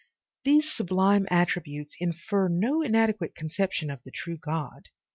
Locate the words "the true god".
4.01-4.89